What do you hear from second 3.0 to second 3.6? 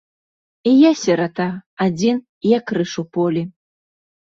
у полі.